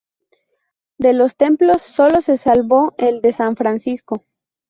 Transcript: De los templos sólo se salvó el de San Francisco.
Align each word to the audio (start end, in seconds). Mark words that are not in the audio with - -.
De 0.97 1.13
los 1.13 1.35
templos 1.37 1.83
sólo 1.83 2.21
se 2.21 2.35
salvó 2.35 2.95
el 2.97 3.21
de 3.21 3.33
San 3.33 3.55
Francisco. 3.55 4.25